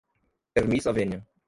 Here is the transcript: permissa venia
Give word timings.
permissa 0.55 0.91
venia 0.97 1.21